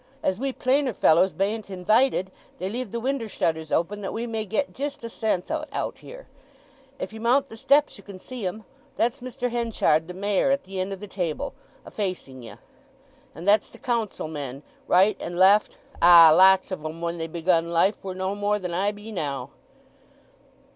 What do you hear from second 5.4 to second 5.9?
o't